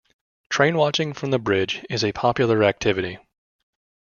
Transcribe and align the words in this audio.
Trainwatching 0.51 1.15
from 1.15 1.29
the 1.29 1.37
bridge 1.37 1.85
is 1.87 2.03
a 2.03 2.11
popular 2.11 2.63
activity. 2.63 3.19